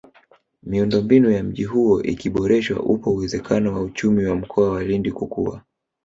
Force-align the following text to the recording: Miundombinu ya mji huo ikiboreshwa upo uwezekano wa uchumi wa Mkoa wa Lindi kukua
Miundombinu 0.63 1.31
ya 1.31 1.43
mji 1.43 1.63
huo 1.65 2.01
ikiboreshwa 2.03 2.79
upo 2.79 3.11
uwezekano 3.11 3.73
wa 3.73 3.81
uchumi 3.81 4.25
wa 4.25 4.35
Mkoa 4.35 4.71
wa 4.71 4.83
Lindi 4.83 5.11
kukua 5.11 5.61